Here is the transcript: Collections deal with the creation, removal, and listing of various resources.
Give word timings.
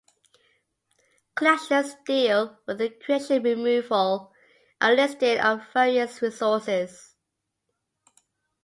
Collections 1.35 1.93
deal 2.07 2.57
with 2.65 2.79
the 2.79 2.89
creation, 2.89 3.43
removal, 3.43 4.33
and 4.81 4.95
listing 4.95 5.37
of 5.39 5.67
various 5.73 6.19
resources. 6.23 7.13